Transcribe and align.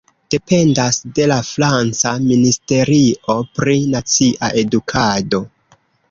Dependas 0.33 0.97
de 1.17 1.25
la 1.31 1.35
franca 1.49 2.13
Ministerio 2.23 3.35
pri 3.59 3.75
Nacia 3.97 4.49
Edukado. 4.63 5.43